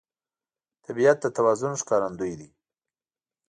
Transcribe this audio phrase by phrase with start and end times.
[0.85, 2.49] طبیعت د توازن ښکارندوی دی.